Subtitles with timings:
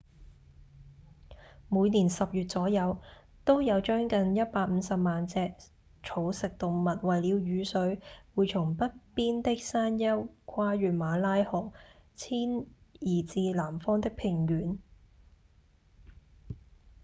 [1.69, 2.97] 每年十月左右
[3.45, 5.53] 都有將近150萬隻
[6.01, 7.99] 草食動物為了雨水
[8.33, 11.71] 會從北邊的山丘跨越馬拉河
[12.17, 12.65] 遷
[12.99, 14.79] 移至南方的平原